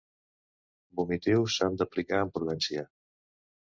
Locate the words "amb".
2.25-2.37